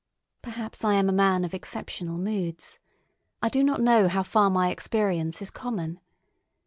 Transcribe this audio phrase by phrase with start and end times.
[0.41, 2.79] Perhaps I am a man of exceptional moods.
[3.43, 5.99] I do not know how far my experience is common.